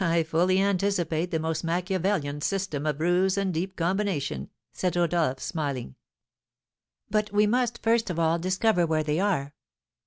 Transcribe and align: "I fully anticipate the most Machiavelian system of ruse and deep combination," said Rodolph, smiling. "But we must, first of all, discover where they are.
"I 0.00 0.22
fully 0.22 0.58
anticipate 0.58 1.30
the 1.30 1.38
most 1.38 1.64
Machiavelian 1.64 2.40
system 2.40 2.86
of 2.86 2.98
ruse 2.98 3.36
and 3.36 3.52
deep 3.52 3.76
combination," 3.76 4.48
said 4.72 4.96
Rodolph, 4.96 5.38
smiling. 5.38 5.96
"But 7.10 7.30
we 7.30 7.46
must, 7.46 7.82
first 7.82 8.08
of 8.08 8.18
all, 8.18 8.38
discover 8.38 8.86
where 8.86 9.04
they 9.04 9.20
are. 9.20 9.54